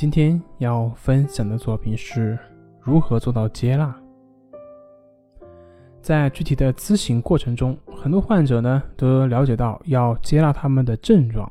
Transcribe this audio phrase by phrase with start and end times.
[0.00, 2.38] 今天要分享的作品是
[2.80, 3.92] 如何做到接纳。
[6.00, 11.50] 在具体的咨询过程中，很多患者呢都了解到要接纳他们的症状。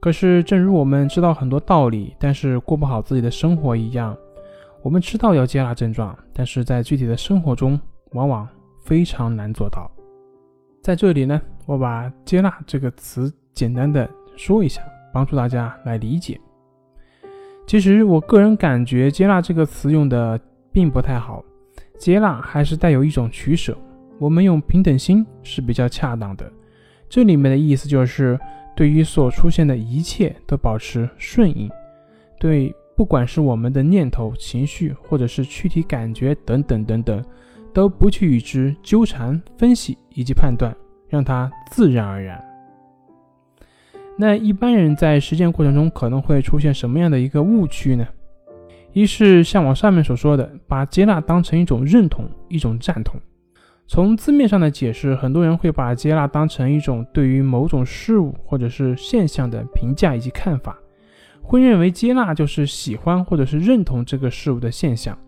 [0.00, 4.16] 可是，正如我们知道很多道理，但是过不好自己的生活一样，
[4.82, 7.80] 我们知道要接纳症状，但是在具体的生活中，
[8.14, 8.48] 往往
[8.82, 9.88] 非常难做到。
[10.82, 16.40] 在这里呢，我把“接纳”这个词简单的说一下，帮助大家来理解。
[17.74, 20.38] 其实我个人感觉“接纳”这个词用的
[20.70, 21.44] 并不太好，
[21.98, 23.76] 接纳还是带有一种取舍。
[24.20, 26.48] 我们用平等心是比较恰当的。
[27.08, 28.38] 这里面的意思就是，
[28.76, 31.68] 对于所出现的一切都保持顺应，
[32.38, 37.20] 对，不管是我们的念头、情绪，或者是躯体感觉等等等等，
[37.72, 40.72] 都不去与之纠缠、分析以及判断，
[41.08, 42.40] 让它自然而然。
[44.16, 48.06] 那一般人在实践过程中可能会出现什么样的一个误区呢？
[48.92, 53.20] 一是像我上面所说的，把接纳当成一种认同、一种赞同。
[53.88, 60.78] 从字面上的解释，很多人会把接纳当成一种对于某种事物或者是现象的评价以及看法，
[61.42, 65.18] 会认为接纳就是喜欢或者是认同这个事物的现象。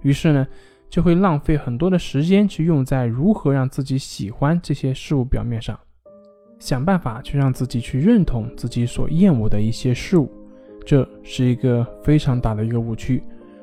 [0.00, 0.46] 于是呢，
[0.88, 5.78] 就会浪费很多的时间去用在如何让自己喜欢这些事物表面上。
[6.60, 10.30] 想办法去让自己去认同自己所厌恶的一些事物，
[10.86, 13.20] 这是一个非常大的一个误区。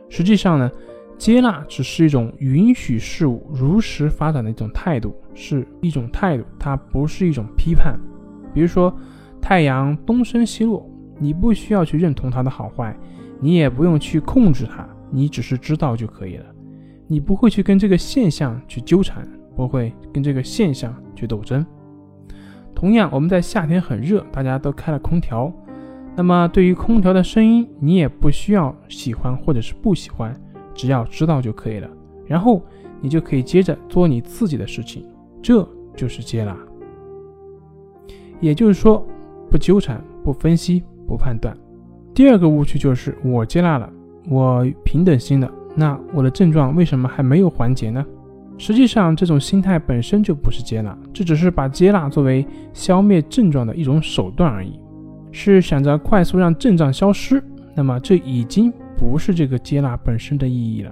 [0.10, 0.70] 实际上呢，
[1.18, 7.98] 接纳只是一种允许事物如实发展的一种态度，是一种态度，它不是一种批判。
[8.54, 8.92] 比如说，
[9.40, 12.98] 太阳东升西落，你不需要去认同它的好坏，
[13.40, 16.46] 你也不用去控制它，你只是知道就可以了。
[17.06, 21.64] 你不会去跟这个现象去纠缠，不会跟这个现象去斗争。
[22.78, 25.52] 同样，我们在夏天很热，大家都开了空调。
[26.16, 30.32] 那么，对于空调的声音，你也不需要喜欢或者是不喜欢，
[30.76, 31.90] 只要知道就可以了。
[32.28, 32.62] 然后，
[33.02, 35.04] 你就可以接着做你自己的事情，
[35.42, 36.56] 这就是接纳。
[38.40, 39.04] 也就是说，
[39.50, 41.58] 不纠缠、不分析、不判断。
[42.14, 43.92] 第二个误区就是，我接纳了，
[44.30, 48.06] 我平等心了，那我的症状为什么还没有缓解呢？
[48.58, 54.80] 实际上，这种心态本身就不是接纳，这只是把接纳作为消灭症状的一种手段而已，
[55.32, 57.44] 是想着快速让症状消失。
[57.76, 60.92] 那么，这已经不是这个接纳本身的意义了。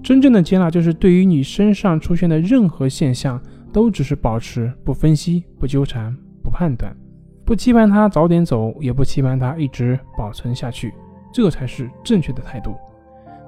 [0.00, 3.40] 真正的接纳，就是对于你身上出现的任何现象，
[3.72, 6.96] 都只是保持不分析、不纠缠、不判断，
[7.44, 10.94] 不期盼它早点走，也不期盼它一直保存下去，
[11.32, 12.76] 这才是正确的态度。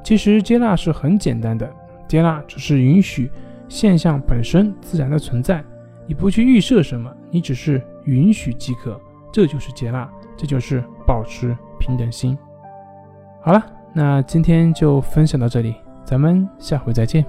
[0.02, 1.72] 其实，接纳是很简单的。
[2.10, 3.30] 接纳只是允许
[3.68, 5.62] 现象本身自然的存在，
[6.08, 9.00] 你不去预设什么，你只是允许即可，
[9.32, 12.36] 这就是接纳，这就是保持平等心。
[13.40, 17.24] 好了，那今天就分享到这里，咱们下回再见。